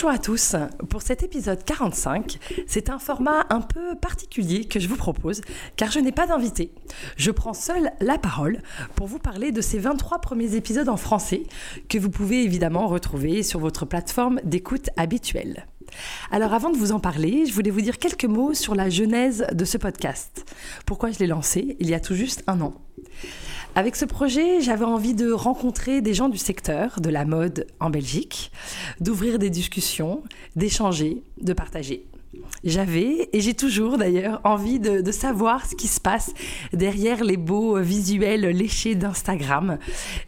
[0.00, 0.54] Bonjour à tous.
[0.90, 2.38] Pour cet épisode 45,
[2.68, 5.40] c'est un format un peu particulier que je vous propose
[5.74, 6.70] car je n'ai pas d'invité.
[7.16, 8.62] Je prends seule la parole
[8.94, 11.42] pour vous parler de ces 23 premiers épisodes en français
[11.88, 15.66] que vous pouvez évidemment retrouver sur votre plateforme d'écoute habituelle.
[16.30, 19.48] Alors avant de vous en parler, je voulais vous dire quelques mots sur la genèse
[19.50, 20.44] de ce podcast.
[20.86, 22.72] Pourquoi je l'ai lancé il y a tout juste un an?
[23.74, 27.90] Avec ce projet, j'avais envie de rencontrer des gens du secteur de la mode en
[27.90, 28.50] Belgique,
[29.00, 30.22] d'ouvrir des discussions,
[30.56, 32.04] d'échanger, de partager.
[32.64, 36.32] J'avais, et j'ai toujours d'ailleurs, envie de, savoir ce qui se passe
[36.72, 39.78] derrière les beaux visuels léchés d'Instagram,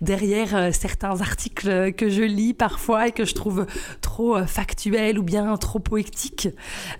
[0.01, 3.67] derrière euh, certains articles que je lis parfois et que je trouve
[4.01, 6.49] trop euh, factuels ou bien trop poétiques.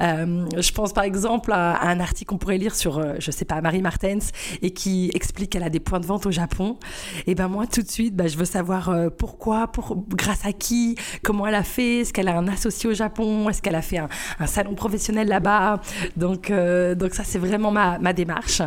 [0.03, 3.61] Euh, je pense par exemple à, un article qu'on pourrait lire sur, je sais pas,
[3.61, 4.31] Marie Martens
[4.63, 6.79] et qui explique qu'elle a des points de vente au Japon.
[7.27, 10.97] Et ben moi, tout de suite, bah, je veux savoir pourquoi, pour, grâce à qui,
[11.23, 13.99] comment elle a fait, est-ce qu'elle a un associé au Japon, est-ce qu'elle a fait
[13.99, 15.81] un, un salon professionnel là-bas.
[16.17, 18.63] Donc, euh, donc ça, c'est vraiment ma, ma démarche.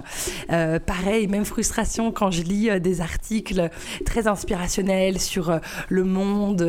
[0.52, 3.70] Euh, pareil, même frustration quand je lis euh, des articles
[4.06, 5.60] très inspirationnels sur
[5.90, 6.68] le monde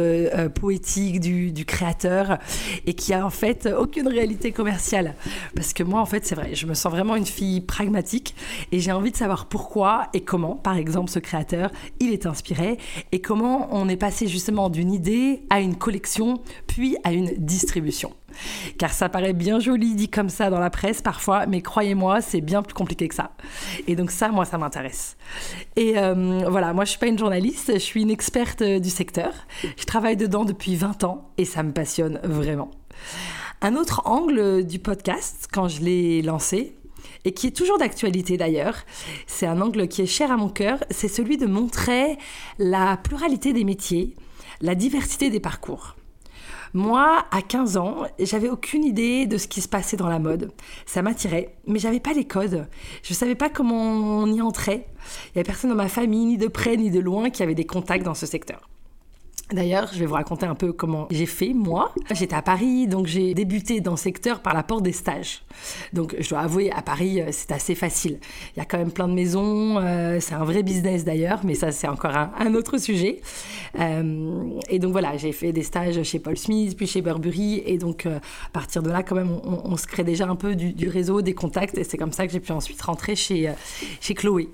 [0.55, 2.39] poétique du, du, créateur
[2.87, 5.15] et qui a en fait aucune réalité commerciale.
[5.55, 8.35] Parce que moi, en fait, c'est vrai, je me sens vraiment une fille pragmatique
[8.73, 12.79] et j'ai envie de savoir pourquoi et comment, par exemple, ce créateur, il est inspiré
[13.13, 18.13] et comment on est passé justement d'une idée à une collection, puis à une distribution.
[18.79, 22.41] Car ça paraît bien joli dit comme ça dans la presse parfois, mais croyez-moi, c'est
[22.41, 23.33] bien plus compliqué que ça.
[23.87, 25.17] Et donc ça, moi, ça m'intéresse.
[25.77, 28.91] Et euh, voilà, moi, je suis pas une journaliste, je suis une experte euh, du
[28.91, 29.33] secteur.
[29.77, 32.71] Je travaille dedans depuis 20 ans et ça me passionne vraiment.
[33.63, 36.77] Un autre angle du podcast, quand je l'ai lancé,
[37.25, 38.77] et qui est toujours d'actualité d'ailleurs,
[39.27, 42.19] c'est un angle qui est cher à mon cœur, c'est celui de montrer
[42.59, 44.15] la pluralité des métiers,
[44.61, 45.97] la diversité des parcours.
[46.77, 50.51] Moi, à 15 ans, j'avais aucune idée de ce qui se passait dans la mode.
[50.87, 52.67] Ça m'attirait, mais j'avais pas les codes.
[53.05, 54.89] Je savais pas comment on y entrait.
[55.27, 57.55] Il y avait personne dans ma famille, ni de près ni de loin, qui avait
[57.55, 58.69] des contacts dans ce secteur.
[59.53, 61.93] D'ailleurs, je vais vous raconter un peu comment j'ai fait, moi.
[62.13, 65.43] J'étais à Paris, donc j'ai débuté dans le secteur par la porte des stages.
[65.93, 68.19] Donc, je dois avouer, à Paris, euh, c'est assez facile.
[68.57, 71.55] Il y a quand même plein de maisons, euh, c'est un vrai business d'ailleurs, mais
[71.55, 73.21] ça, c'est encore un, autre sujet.
[73.79, 77.77] Euh, et donc, voilà, j'ai fait des stages chez Paul Smith, puis chez Burberry, et
[77.77, 78.21] donc, à
[78.53, 81.77] partir de là, quand même, on, se crée déjà un peu du, réseau, des contacts,
[81.77, 83.53] et c'est comme ça que j'ai pu ensuite rentrer chez,
[84.01, 84.49] chez Chloé.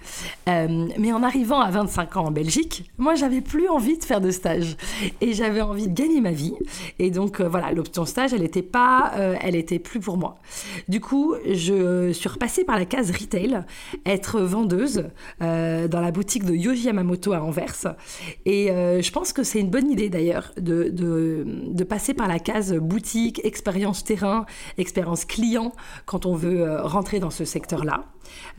[0.47, 4.31] mais en arrivant à 25 ans en Belgique, moi, j'avais plus envie de faire de
[4.31, 4.77] stage
[5.21, 6.55] et j'avais envie de gagner ma vie.
[6.99, 10.39] Et donc euh, voilà, l'option stage, elle n'était pas, euh, elle était plus pour moi.
[10.89, 13.63] Du coup, je suis repassée par la case retail,
[14.07, 15.05] être vendeuse
[15.43, 17.95] euh, dans la boutique de Yoji Yamamoto à Anvers.
[18.47, 23.41] Et je pense que c'est une bonne idée d'ailleurs de, passer par la case boutique,
[23.45, 24.47] expérience terrain,
[24.79, 25.73] expérience client
[26.07, 28.05] quand on veut rentrer dans ce secteur-là.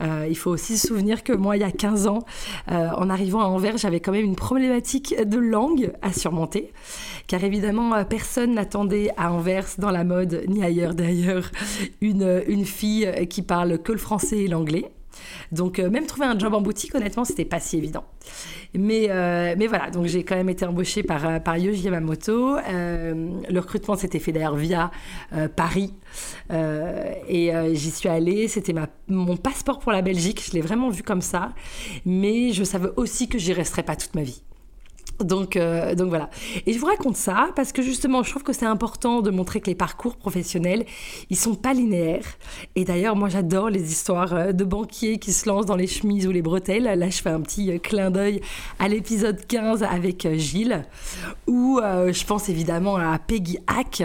[0.00, 2.20] Il faut aussi se souvenir que moi, il y a 15 ans,
[2.68, 6.72] en arrivant à Anvers, j'avais quand même une problématique de langue à surmonter.
[7.26, 11.50] Car évidemment, euh, personne n'attendait à Anvers, dans la mode, ni ailleurs d'ailleurs,
[12.00, 14.90] une fille qui parle que le français et l'anglais.
[15.50, 18.04] Donc euh, même trouver un job en boutique, honnêtement, c'était pas si évident.
[18.74, 22.56] Mais, euh, mais voilà, donc j'ai quand même été embauchée par, par Yoji Yamamoto.
[22.56, 24.90] le recrutement s'était fait d'ailleurs via
[25.56, 25.92] Paris.
[26.50, 28.74] et j'y suis allée, c'était
[29.08, 31.52] mon passeport pour la Belgique, je l'ai vraiment vu comme ça.
[32.06, 34.42] Mais je savais aussi que j'y resterais pas toute ma vie.
[35.24, 36.30] Donc, euh, donc voilà.
[36.66, 39.60] Et je vous raconte ça parce que justement, je trouve que c'est important de montrer
[39.60, 40.84] que les parcours professionnels,
[41.30, 42.26] ils sont pas linéaires.
[42.76, 46.26] Et d'ailleurs, moi, j'adore les histoires euh, de banquiers qui se lancent dans les chemises
[46.26, 46.84] ou les bretelles.
[46.84, 48.40] Là, je fais un petit euh, clin d'œil
[48.78, 50.84] à l'épisode 15 avec Gilles,
[51.46, 54.02] ou je pense évidemment à Peggy Hack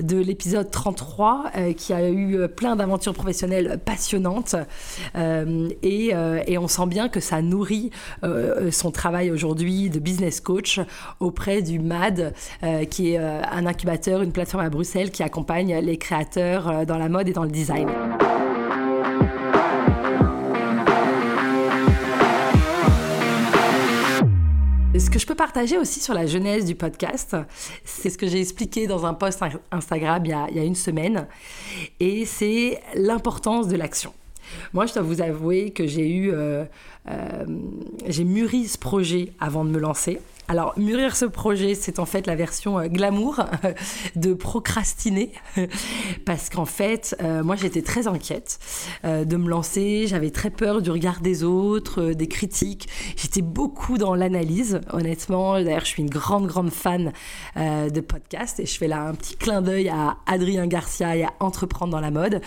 [0.00, 4.56] de l'épisode 33 qui a eu plein d'aventures professionnelles passionnantes.
[5.14, 7.90] Et, et, on sent bien que ça nourrit
[8.70, 10.57] son travail aujourd'hui de business coach
[11.20, 15.78] auprès du MAD, euh, qui est euh, un incubateur, une plateforme à Bruxelles qui accompagne
[15.78, 17.88] les créateurs euh, dans la mode et dans le design.
[24.98, 27.36] Ce que je peux partager aussi sur la genèse du podcast,
[27.84, 29.40] c'est ce que j'ai expliqué dans un post
[29.70, 31.28] Instagram il y a une semaine,
[32.00, 34.12] et c'est l'importance de l'action.
[34.72, 36.32] Moi, je dois vous avouer que j'ai eu,
[38.08, 40.18] j'ai mûri ce projet avant de me lancer.
[40.50, 43.44] Alors, mûrir ce projet, c'est en fait la version euh, glamour
[44.16, 45.32] de procrastiner.
[46.24, 48.58] Parce qu'en fait, euh, moi, j'étais très inquiète
[49.04, 50.06] euh, de me lancer.
[50.06, 52.88] J'avais très peur du regard des autres, des critiques.
[53.16, 55.62] J'étais beaucoup dans l'analyse, honnêtement.
[55.62, 57.12] D'ailleurs, je suis une grande, grande fan
[57.56, 58.58] de podcasts.
[58.60, 62.00] Et je fais là un petit clin d'œil à Adrien Garcia et à Entreprendre dans
[62.00, 62.40] la mode,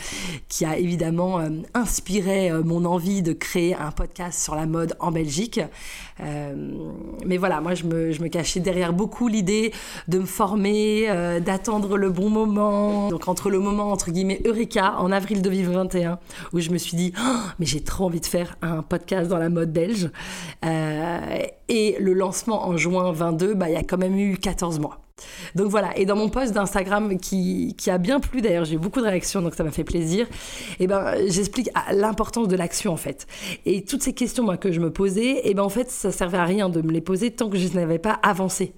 [0.48, 1.40] qui a évidemment
[1.74, 5.60] inspiré mon envie de créer un podcast sur la mode en Belgique.
[6.20, 9.74] mais voilà, moi, je je me cachais derrière beaucoup l'idée
[10.08, 13.10] de me former, euh, d'attendre le bon moment.
[13.10, 16.20] Donc entre le moment, entre guillemets, Eureka, en avril 2021,
[16.54, 19.38] où je me suis dit, oh, mais j'ai trop envie de faire un podcast dans
[19.38, 20.10] la mode belge,
[20.66, 21.20] euh,
[21.70, 25.00] et le lancement en juin 22, bah, il y a quand même eu 14 mois.
[25.56, 29.02] Donc voilà, et dans mon post d'Instagram qui, a bien plu d'ailleurs, j'ai eu beaucoup
[29.02, 30.28] de réactions donc ça m'a fait plaisir,
[30.80, 33.28] et eh ben j'explique l'importance de l'action en fait.
[33.66, 36.12] Et toutes ces questions moi, que je me posais, et eh ben en fait ça
[36.12, 38.74] servait à rien de me les poser tant que je n'avais pas avancé.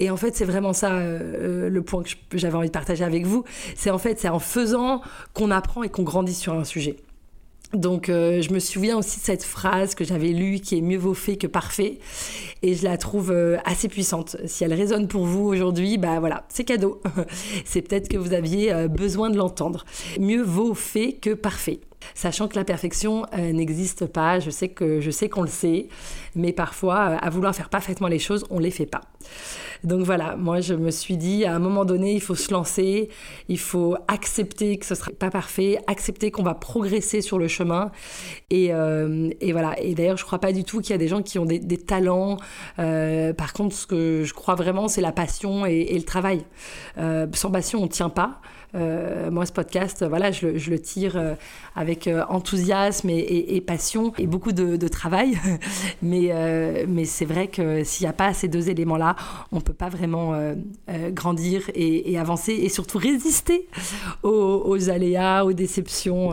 [0.00, 3.26] Et en fait c'est vraiment ça euh, le point que j'avais envie de partager avec
[3.26, 3.44] vous,
[3.76, 5.00] c'est en fait c'est en faisant
[5.32, 6.96] qu'on apprend et qu'on grandit sur un sujet.
[7.74, 10.98] Donc euh, je me souviens aussi de cette phrase que j'avais lue qui est mieux
[10.98, 11.98] vaut fait que parfait
[12.62, 14.36] et je la trouve euh, assez puissante.
[14.46, 17.00] Si elle résonne pour vous aujourd'hui, bah voilà, c'est cadeau.
[17.64, 19.84] c'est peut-être que vous aviez euh, besoin de l'entendre.
[20.18, 21.80] Mieux vaut fait que parfait
[22.14, 24.40] sachant que la perfection n'existe pas.
[24.40, 25.88] Je sais que je sais qu'on le sait,
[26.34, 29.02] mais parfois, à vouloir faire parfaitement les choses, on les fait pas.
[29.84, 33.10] Donc voilà, moi je me suis dit à un moment donné, il faut se lancer,
[33.48, 37.92] il faut accepter que ce sera pas parfait, accepter qu'on va progresser sur le chemin.
[38.50, 39.78] Et, euh, voilà.
[39.80, 41.60] Et d'ailleurs, je crois pas du tout qu'il y a des gens qui ont des,
[41.76, 42.38] talents.
[42.78, 46.44] Euh, par contre, ce que je crois vraiment, c'est la passion et, le travail.
[46.98, 48.40] Euh, sans passion, on tient pas.
[48.74, 51.34] Euh, moi, ce podcast, voilà, je, le tire euh,
[51.76, 55.38] avec euh, enthousiasme et, passion et beaucoup de, travail.
[56.02, 56.32] mais
[56.86, 59.16] mais c'est vrai que s'il n'y a pas ces deux éléments-là,
[59.52, 60.34] on ne peut pas vraiment
[61.10, 63.68] grandir et, avancer et surtout résister
[64.22, 66.32] aux, aux aléas, aux déceptions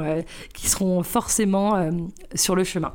[0.53, 1.89] qui seront forcément
[2.35, 2.93] sur le chemin.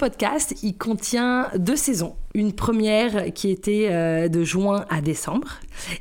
[0.00, 2.16] Podcast, il contient deux saisons.
[2.32, 5.48] Une première qui était euh, de juin à décembre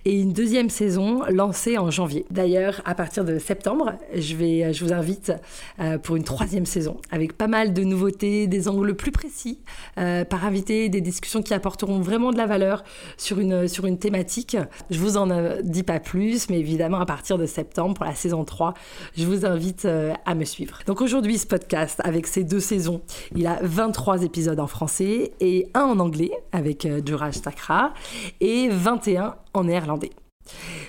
[0.06, 2.26] et une deuxième saison lancée en janvier.
[2.30, 5.32] D'ailleurs, à partir de septembre, je, vais, je vous invite
[5.80, 9.60] euh, pour une troisième saison avec pas mal de nouveautés, des angles plus précis
[9.98, 12.84] euh, par invité, des discussions qui apporteront vraiment de la valeur
[13.18, 14.56] sur une, sur une thématique.
[14.92, 18.44] Je vous en dis pas plus, mais évidemment, à partir de septembre, pour la saison
[18.44, 18.76] 3,
[19.18, 19.86] je vous invite
[20.26, 20.80] à me suivre.
[20.86, 23.02] Donc aujourd'hui, ce podcast, avec ces deux saisons,
[23.36, 26.19] il a 23 épisodes en français et un en anglais
[26.52, 27.94] avec euh, Duraj Sakra
[28.40, 30.12] et 21 en néerlandais.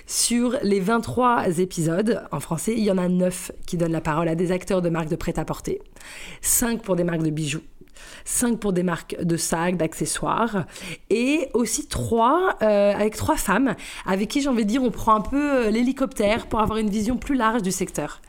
[0.07, 4.27] Sur les 23 épisodes en français, il y en a 9 qui donnent la parole
[4.27, 5.79] à des acteurs de marques de prêt-à-porter,
[6.41, 7.61] 5 pour des marques de bijoux,
[8.25, 10.65] 5 pour des marques de sacs, d'accessoires,
[11.09, 13.75] et aussi 3 euh, avec trois femmes
[14.05, 16.89] avec qui j'ai envie de dire on prend un peu euh, l'hélicoptère pour avoir une
[16.89, 18.21] vision plus large du secteur.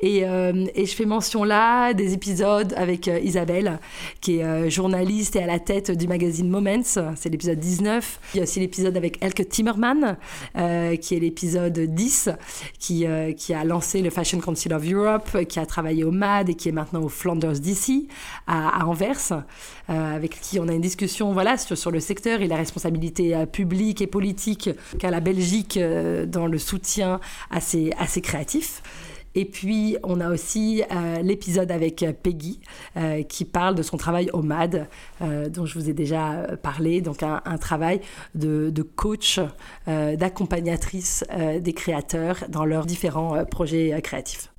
[0.00, 3.78] Et, euh, et je fais mention là des épisodes avec Isabelle,
[4.20, 6.82] qui est journaliste et à la tête du magazine Moments,
[7.16, 8.20] c'est l'épisode 19.
[8.34, 10.16] Il y a aussi l'épisode avec Elke Timmerman,
[10.54, 12.30] qui est l'épisode 10,
[12.78, 13.06] qui,
[13.36, 16.68] qui a lancé le Fashion Council of Europe, qui a travaillé au MAD et qui
[16.68, 18.08] est maintenant au Flanders DC
[18.46, 19.07] à, à Anvers.
[19.10, 23.46] Euh, avec qui on a une discussion voilà, sur, le secteur et la responsabilité euh,
[23.46, 27.90] publique et politique qu'a la Belgique euh, dans le soutien à ses,
[28.22, 28.82] créatifs.
[29.34, 30.82] Et puis, on a aussi
[31.22, 32.60] l'épisode avec Peggy,
[33.28, 34.88] qui parle de son travail au MAD,
[35.20, 37.02] dont je vous ai déjà parlé.
[37.02, 38.00] Donc, un, travail
[38.34, 39.38] de coach,
[39.86, 41.24] d'accompagnatrice
[41.60, 44.50] des créateurs dans leurs différents projets créatifs.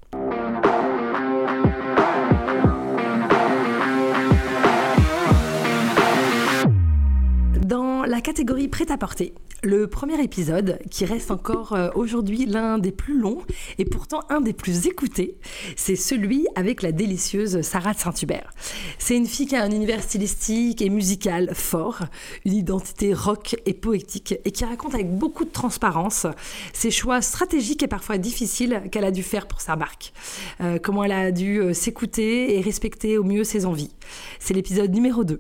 [8.20, 9.34] La catégorie prêt-à-porter.
[9.64, 13.42] Le premier épisode, qui reste encore euh, aujourd'hui l'un des plus longs
[13.78, 15.38] et pourtant un des plus écoutés,
[15.78, 18.52] c'est celui avec la délicieuse Sarah de Saint-Hubert.
[18.98, 22.02] C'est une fille qui a un univers stylistique et musical fort,
[22.44, 26.28] une identité rock et poétique et qui raconte avec beaucoup de transparence
[26.74, 30.12] ses choix stratégiques et parfois difficiles qu'elle a dû faire pour sa marque.
[30.60, 33.96] Euh, comment elle a dû euh, s'écouter et respecter au mieux ses envies.
[34.40, 35.40] C'est l'épisode numéro 2.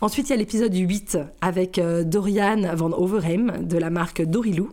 [0.00, 4.70] Ensuite, il y a l'épisode 8 avec euh, Dorian Van Overheim de la marque Dorilou,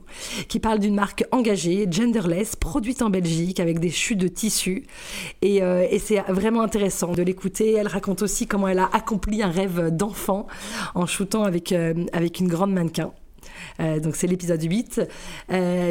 [0.47, 4.85] qui parle d'une marque engagée, genderless, produite en Belgique avec des chutes de tissus.
[5.43, 7.73] Euh, et, c'est vraiment intéressant de l'écouter.
[7.73, 10.47] Elle raconte aussi comment elle a accompli un rêve d'enfant
[10.95, 13.11] en shootant avec, euh, avec une grande mannequin.
[13.79, 15.01] Donc c'est l'épisode 8.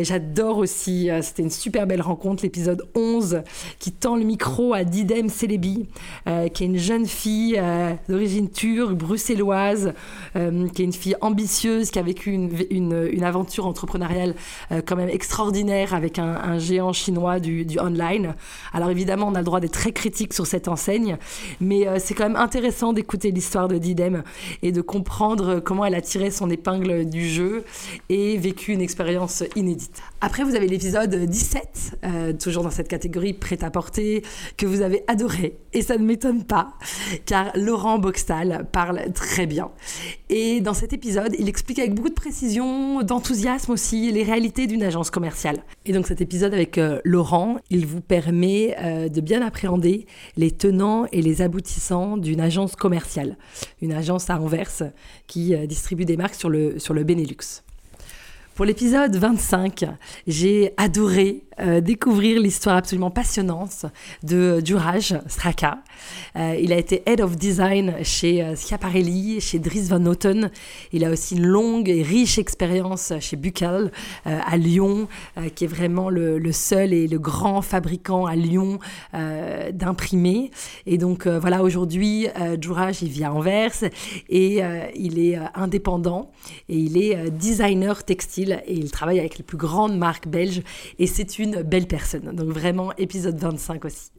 [0.03, 3.43] J'adore aussi, c'était une super belle rencontre, l'épisode 11
[3.79, 5.87] qui tend le micro à Didem Celebi,
[6.27, 7.61] qui est une jeune fille
[8.09, 9.93] d'origine turque, bruxelloise,
[10.35, 14.35] qui est une fille ambitieuse, qui a vécu une, une, une aventure entrepreneuriale
[14.87, 18.35] quand même extraordinaire avec un, un géant chinois du, du, online.
[18.73, 21.17] Alors évidemment, on a le droit d'être très critique sur cette enseigne,
[21.61, 24.23] mais c'est quand même intéressant d'écouter l'histoire de Didem
[24.63, 27.42] et de comprendre comment elle a tiré son épingle du jeu
[28.09, 30.03] et vécu une expérience inédite.
[30.21, 34.23] Après, vous avez l'épisode 17, euh, toujours dans cette catégorie prêt-à-porter,
[34.57, 35.57] que vous avez adoré.
[35.73, 36.75] Et ça ne m'étonne pas,
[37.27, 39.71] car Laurent Boxtal parle très bien.
[40.29, 44.83] Et dans cet épisode, il explique avec beaucoup de précision, d'enthousiasme aussi, les réalités d'une
[44.83, 45.65] agence commerciale.
[45.87, 50.07] Et donc cet épisode avec euh, Laurent, il vous permet euh, de bien appréhender
[50.37, 53.37] les tenants et les aboutissants d'une agence commerciale.
[53.81, 54.93] Une agence à Anvers
[55.27, 57.63] qui distribue des marques sur le, sur le Benelux luxe.
[58.55, 59.87] Pour l'épisode 25,
[60.27, 63.87] j'ai adoré euh, découvrir l'histoire absolument passionnante
[64.23, 65.79] de Duraj Straka.
[66.37, 70.51] Euh, il a été Head of Design chez euh, Schiaparelli, chez Dries Van Noten.
[70.93, 73.93] Il a aussi une longue et riche expérience chez Bucal
[74.25, 75.09] à Lyon,
[75.55, 78.79] qui est vraiment le, seul et le grand fabricant à Lyon
[79.13, 80.51] d'imprimés.
[80.87, 82.29] Et donc voilà, aujourd'hui,
[82.59, 83.85] Duraj, il vit à Anvers
[84.29, 84.61] et
[84.95, 86.31] il est indépendant
[86.69, 90.63] et il est designer textile et il travaille avec les plus grandes marques belges.
[90.99, 92.35] Et c'est une belle personne.
[92.35, 94.11] Donc vraiment, épisode 25 aussi.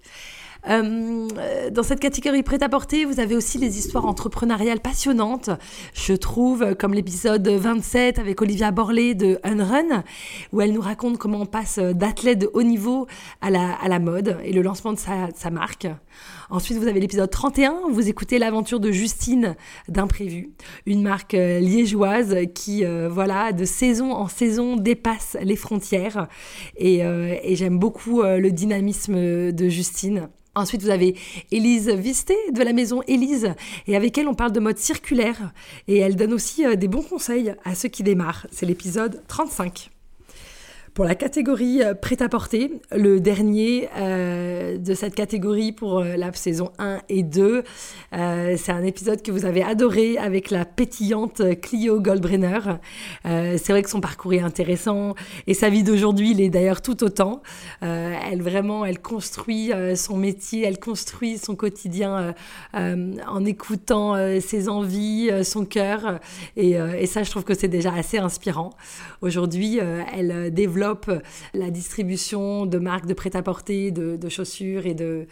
[0.70, 5.50] Euh, dans cette catégorie prêt-à-porter, vous avez aussi les histoires entrepreneuriales passionnantes,
[5.94, 10.04] je trouve, comme l'épisode 27 avec Olivia Borlé de Unrun,
[10.54, 13.08] où elle nous raconte comment on passe d'athlète de haut niveau
[13.42, 15.88] à la, à la mode et le lancement de sa, sa marque.
[16.50, 19.56] Ensuite, vous avez l'épisode 31, où vous écoutez l'aventure de Justine
[19.88, 20.52] d'Imprévu,
[20.86, 26.28] une marque euh, liégeoise qui, euh, voilà, de saison en saison dépasse les frontières.
[26.78, 30.30] Et, et j'aime beaucoup le dynamisme de Justine.
[30.56, 31.16] Ensuite, vous avez
[31.52, 33.56] Élise Visté de la maison Élise,
[33.88, 35.52] et avec elle, on parle de mode circulaire,
[35.88, 38.46] et elle donne aussi euh, des bons conseils à ceux qui démarrent.
[38.52, 39.93] C'est l'épisode 35.
[40.94, 46.72] Pour la catégorie euh, prêt-à-porter, le dernier euh, de cette catégorie pour euh, la saison
[46.78, 47.64] 1 et 2,
[48.12, 52.60] c'est un épisode que vous avez adoré avec la pétillante Clio Goldbrenner.
[53.24, 55.16] c'est vrai que son parcours est intéressant
[55.48, 57.42] et sa vie d'aujourd'hui, il est d'ailleurs tout autant.
[57.82, 62.36] elle vraiment, elle construit son métier, elle construit son quotidien
[62.74, 66.20] en écoutant ses envies, son cœur
[66.56, 68.72] et, et, ça, je trouve que c'est déjà assez inspirant.
[69.22, 69.80] Aujourd'hui,
[70.16, 70.83] elle développe
[71.54, 75.28] la distribution de marques de prêt-à-porter, de, chaussures et de,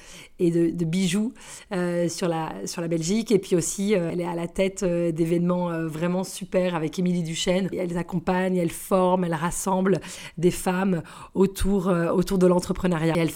[0.86, 1.34] bijoux
[1.72, 2.54] euh, sur, la,
[2.88, 3.32] Belgique.
[3.32, 7.24] Et puis aussi, euh, elle est à la tête euh, d'événements vraiment super avec Émilie
[7.24, 7.70] Duchesne.
[7.74, 10.00] Elle accompagne, elle forme, elle rassemble
[10.38, 11.04] des femmes
[11.34, 13.14] autour, de l'entrepreneuriat.
[13.16, 13.32] Et elles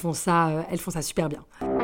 [0.71, 1.74] elles font ça super bien.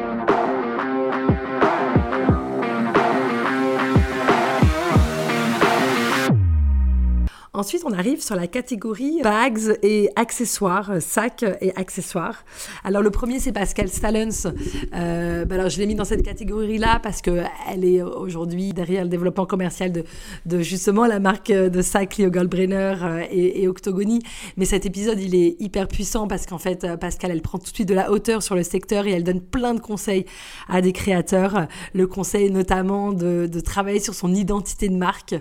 [7.61, 12.43] Ensuite, on arrive sur la catégorie bags et accessoires, sacs et accessoires.
[12.83, 14.51] Alors, le premier, c'est Pascal Stallens.
[14.95, 19.09] Euh, bah alors, je l'ai mis dans cette catégorie-là parce qu'elle est aujourd'hui derrière le
[19.09, 24.23] développement commercial de, justement la marque de sacs Leo Goldbrenner euh, et, et, Octogony.
[24.57, 27.69] Mais cet épisode, il est hyper puissant parce qu'en fait, euh, Pascal, elle prend tout
[27.69, 30.25] de suite de la hauteur sur le secteur et elle donne plein de conseils
[30.67, 31.67] à des créateurs.
[31.93, 35.35] Le conseil notamment de, travailler sur son identité de marque.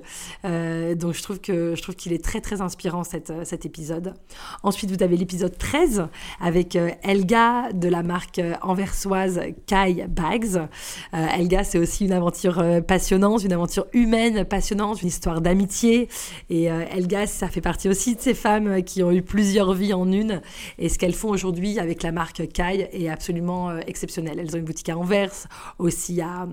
[0.45, 3.65] Donc, je trouve que je trouve qu'il il est très très inspirant cet, euh, cet
[3.65, 4.15] épisode.
[4.63, 6.09] Ensuite, vous avez l'épisode 13
[6.41, 10.69] avec euh, Elga de la marque euh, anversoise Kai Bags.
[11.13, 16.09] Elga, c'est aussi une aventure passionnante, une aventure humaine passionnante, une histoire d'amitié.
[16.49, 20.11] Et Elga, ça fait partie aussi de ces femmes qui ont eu plusieurs vies en
[20.11, 20.41] une.
[20.79, 24.39] Et ce qu'elles font aujourd'hui avec la marque Kai est absolument exceptionnel.
[24.39, 25.49] Elles ont une boutique à Anvers,
[25.79, 26.49] aussi à,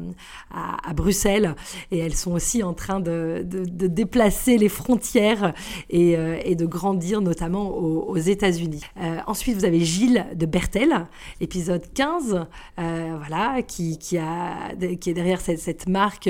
[0.51, 1.55] à, Bruxelles.
[1.91, 5.46] Et elles sont aussi en train de, de déplacer les frontières
[5.93, 8.81] euh, et, de grandir notamment aux, États-Unis.
[8.99, 11.07] Euh, ensuite, vous avez Gilles de Bertel,
[11.39, 12.47] épisode 15,
[12.79, 16.29] euh, voilà, qui, est derrière cette, marque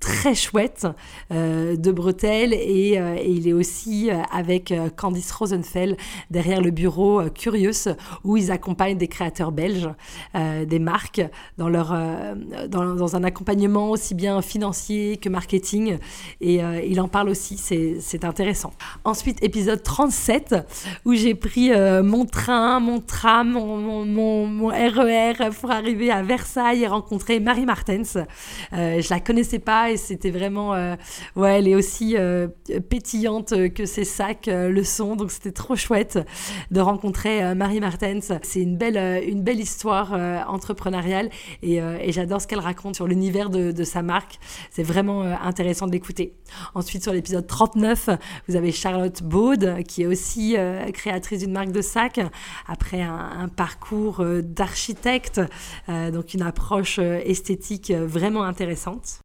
[0.00, 0.86] très chouette
[1.30, 5.96] de bretelles et, il est aussi avec Candice Rosenfeld
[6.30, 7.88] derrière le bureau Curious
[8.24, 9.90] où ils accompagnent des créateurs belges,
[10.34, 11.22] des marques
[11.58, 11.96] dans, leur,
[12.68, 15.98] dans, un accompagnement aussi bien financier que marketing
[16.40, 18.72] et il en parle aussi, c'est intéressant.
[19.04, 20.54] Ensuite, épisode 37,
[21.04, 26.82] où j'ai pris euh, mon train, mon tram, mon, RER e pour arriver à Versailles
[26.82, 28.16] et rencontrer Marie Martens.
[28.72, 30.94] Euh, je la connaissais pas et c'était vraiment, euh,
[31.36, 32.16] ouais, elle est aussi
[32.88, 36.18] pétillante que ses sacs le sont, donc c'était trop chouette
[36.70, 38.32] de rencontrer Marie Martens.
[38.42, 40.12] C'est une belle, une belle histoire
[40.48, 41.30] entrepreneuriale
[41.62, 41.80] et,
[42.12, 44.38] j'adore ce qu'elle raconte sur l'univers de, sa marque.
[44.70, 46.34] C'est vraiment intéressant de l'écouter.
[46.74, 48.10] Ensuite, sur l'épisode 39,
[48.48, 52.20] vous avez Charlotte Baud, qui est aussi euh, créatrice d'une marque de sac,
[52.66, 55.40] après un, parcours euh, d'architecte,
[55.88, 59.20] euh, donc une approche esthétique vraiment intéressante.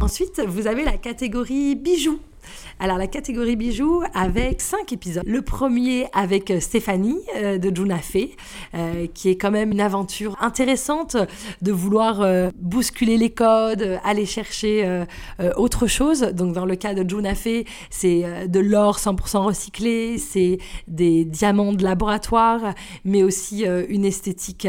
[0.00, 2.18] Ensuite, vous avez la catégorie bijoux.
[2.80, 5.24] Alors la catégorie bijoux avec cinq épisodes.
[5.26, 8.36] Le premier avec euh, Stéphanie euh, de Juna Fé,
[8.74, 11.16] euh, qui est quand même une aventure intéressante
[11.62, 12.24] de vouloir
[12.56, 15.04] bousculer les codes, aller chercher
[15.56, 16.20] autre chose.
[16.20, 21.72] Donc dans le cas de Juna Fé, c'est de l'or 100% recyclé, c'est des diamants
[21.72, 22.74] de laboratoire,
[23.04, 24.68] mais aussi une esthétique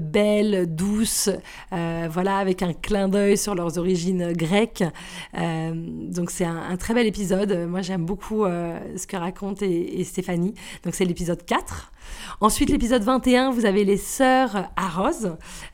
[0.00, 1.30] belle, douce,
[1.70, 4.84] voilà, avec un clin d'œil sur leurs origines grecques.
[5.34, 7.66] donc c'est un, un très bel épisode.
[7.68, 10.54] Moi, j'aime beaucoup euh, ce que raconte et, Stéphanie.
[10.84, 11.92] Donc, c'est l'épisode 4.
[12.40, 15.26] Ensuite, l'épisode 21, vous avez les sœurs Arros,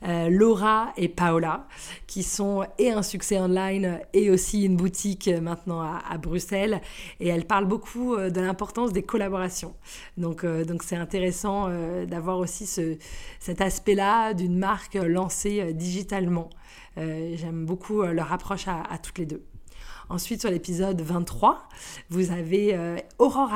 [0.06, 1.66] euh, Laura et Paola,
[2.06, 6.80] qui sont et un succès online et aussi une boutique maintenant à, Bruxelles.
[7.20, 9.74] Et elles parlent beaucoup euh, de l'importance des collaborations.
[10.16, 11.68] Donc, donc c'est intéressant
[12.06, 12.96] d'avoir aussi ce,
[13.40, 16.50] cet aspect-là d'une marque lancée digitalement.
[16.96, 19.42] J'aime beaucoup leur approche à toutes les deux.
[20.12, 21.66] Ensuite, sur l'épisode 23,
[22.10, 23.48] vous avez euh, Aurore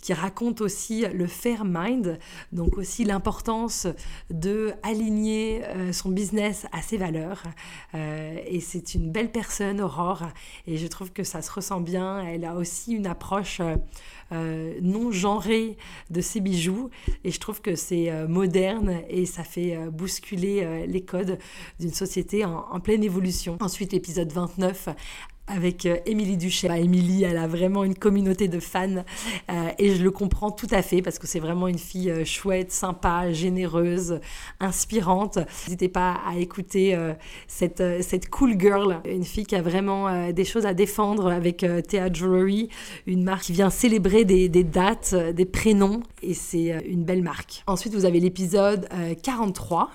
[0.00, 2.18] qui raconte aussi le fair mind,
[2.50, 3.86] donc aussi l'importance
[4.30, 7.42] de aligner euh, son business à ses valeurs.
[7.94, 10.22] Euh, et c'est une belle personne, Aurore,
[10.66, 12.24] et je trouve que ça se ressent bien.
[12.26, 13.60] Elle a aussi une approche
[14.32, 15.76] non genrée
[16.10, 16.90] de ses bijoux,
[17.22, 21.38] et je trouve que c'est moderne et ça fait bousculer les codes
[21.78, 23.56] d'une société en pleine évolution.
[23.60, 24.88] Ensuite, l'épisode 29
[25.46, 26.68] avec euh, Émilie Duché.
[26.68, 29.04] Bah, elle a vraiment une communauté de fans
[29.50, 32.24] euh, et je le comprends tout à fait parce que c'est vraiment une fille euh,
[32.24, 34.20] chouette, sympa, généreuse,
[34.60, 35.38] inspirante.
[35.66, 36.96] N'hésitez pas à écouter
[37.46, 42.12] cette, cette cool girl, une fille qui a vraiment des choses à défendre avec Thea
[42.12, 42.68] Jewelry,
[43.06, 47.62] une marque qui vient célébrer des, des dates, des prénoms et c'est une belle marque.
[47.66, 48.88] Ensuite, vous avez l'épisode
[49.22, 49.90] 43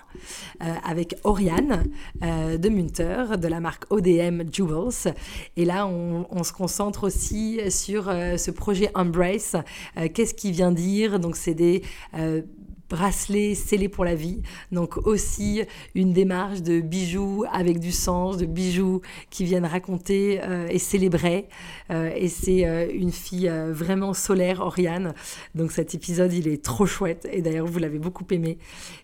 [0.84, 1.86] avec Oriane
[2.22, 5.14] de Munter de la marque ODM Jewels
[5.58, 9.56] et là, on, se concentre aussi sur euh, ce projet Embrace.
[9.98, 11.20] Euh, qu'est-ce qu'il vient dire?
[11.20, 11.84] Donc, c'est des
[12.18, 12.42] euh,
[12.90, 14.42] bracelets scellés pour la vie.
[14.72, 15.62] Donc aussi
[15.96, 21.48] une démarche de bijoux avec du sens, de bijoux qui viennent raconter et célébrer.
[21.90, 25.14] et c'est une fille vraiment solaire, Oriane.
[25.56, 27.30] Donc cet épisode, il est trop chouette.
[27.32, 28.58] Et d'ailleurs, vous l'avez beaucoup aimé.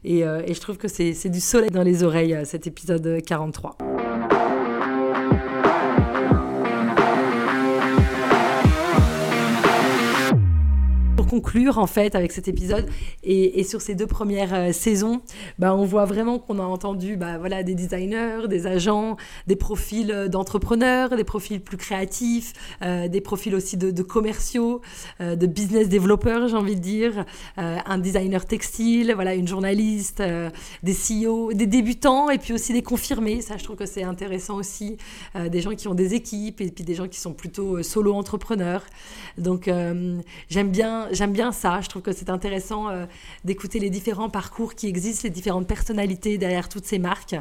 [0.04, 3.78] Et, et je trouve que c'est du soleil dans les oreilles, cet épisode 43.
[11.28, 12.88] Conclure en fait avec cet épisode
[13.24, 15.22] et, sur ces deux premières euh, saisons,
[15.60, 20.12] bah, on voit vraiment qu'on a entendu bah, voilà, des designers, des agents, des profils
[20.12, 24.82] euh, d'entrepreneurs, des profils plus créatifs, euh, des profils aussi de, commerciaux,
[25.20, 27.26] de business développeurs, j'ai envie de dire,
[27.58, 30.24] un designer textile, voilà, une journaliste,
[30.84, 33.42] des CEO, des débutants et puis aussi des confirmés.
[33.42, 34.98] Ça, je trouve que c'est intéressant aussi,
[35.36, 38.86] des gens qui ont des équipes et puis des gens qui sont plutôt solo entrepreneurs.
[39.38, 39.70] Donc,
[40.50, 41.82] j'aime bien j'aime bien ça.
[41.82, 43.06] Je trouve que c'est intéressant euh,
[43.44, 47.36] d'écouter les différents parcours qui existent, les différentes personnalités derrière toutes ces marques.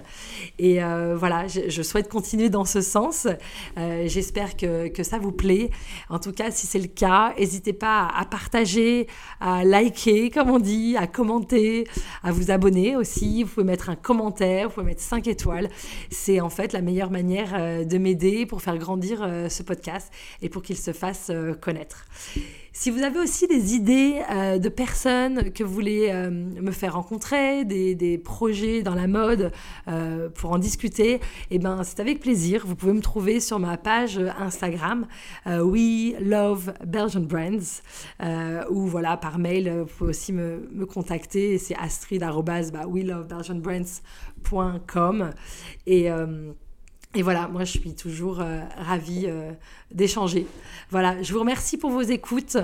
[0.58, 3.28] Et euh, voilà, je, souhaite continuer dans ce sens.
[3.76, 5.70] Euh, j'espère que, que, ça vous plaît.
[6.08, 9.06] En tout cas, si c'est le cas, n'hésitez pas à, partager,
[9.40, 11.86] à liker, comme on dit, à commenter,
[12.24, 13.42] à vous abonner aussi.
[13.42, 15.68] Vous pouvez mettre un commentaire, vous pouvez mettre 5 étoiles.
[16.10, 20.10] C'est en fait la meilleure manière de m'aider pour faire grandir ce podcast
[20.40, 22.06] et pour qu'il se fasse connaître.
[22.78, 26.92] Si vous avez aussi des idées euh, de personnes que vous voulez euh, me faire
[26.92, 29.50] rencontrer, des, projets dans la mode
[29.88, 32.64] euh, pour en discuter, eh ben, c'est avec plaisir.
[32.66, 35.06] Vous pouvez me trouver sur ma page Instagram
[35.46, 37.80] We Love Belgian Brands
[38.70, 39.70] ou voilà par mail.
[39.70, 41.56] Vous pouvez aussi me, me contacter.
[41.56, 42.84] C'est astrid bah,
[45.86, 46.10] et
[47.14, 49.52] et voilà, moi je suis toujours euh, ravie euh,
[49.90, 50.46] d'échanger.
[50.90, 52.58] Voilà, je vous remercie pour vos écoutes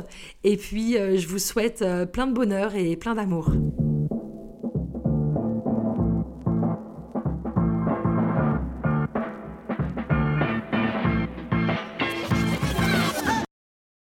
[0.44, 3.50] et puis euh, je vous souhaite plein de bonheur et plein d'amour.